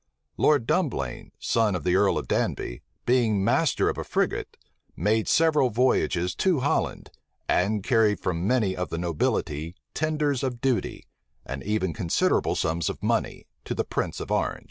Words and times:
Lord 0.35 0.65
Dumblaine, 0.65 1.29
son 1.37 1.75
of 1.75 1.83
the 1.83 1.95
earl 1.95 2.17
of 2.17 2.27
Danby, 2.27 2.81
being 3.05 3.43
master 3.43 3.87
of 3.87 3.99
a 3.99 4.03
frigate, 4.03 4.57
made 4.95 5.27
several 5.27 5.69
voyages 5.69 6.33
to 6.37 6.61
Holland, 6.61 7.11
and 7.47 7.83
carried 7.83 8.19
from 8.19 8.47
many 8.47 8.75
of 8.75 8.89
the 8.89 8.97
nobility 8.97 9.75
tenders 9.93 10.41
of 10.41 10.59
duty, 10.59 11.05
and 11.45 11.61
even 11.61 11.93
considerable 11.93 12.55
sums 12.55 12.89
of 12.89 13.03
money,[*] 13.03 13.45
to 13.63 13.75
the 13.75 13.83
prince 13.85 14.19
of 14.19 14.31
Orange. 14.31 14.59